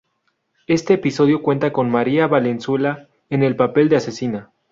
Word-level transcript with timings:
Este 0.65 0.95
episodio 0.95 1.43
cuenta 1.43 1.71
con 1.71 1.91
María 1.91 2.25
Valenzuela, 2.25 3.07
en 3.29 3.43
el 3.43 3.55
papel 3.55 3.87
de 3.87 3.97
asesina. 3.97 4.51